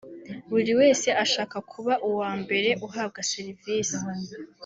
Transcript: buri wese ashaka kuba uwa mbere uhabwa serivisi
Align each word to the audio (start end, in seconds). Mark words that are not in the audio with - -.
buri 0.51 0.71
wese 0.79 1.07
ashaka 1.23 1.57
kuba 1.71 1.93
uwa 2.09 2.31
mbere 2.41 2.69
uhabwa 2.87 3.19
serivisi 3.31 3.97